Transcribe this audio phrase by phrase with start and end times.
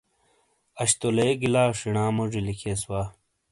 [0.81, 3.01] اش تو لیگی لا شینا موجی لکھیئیس وا۔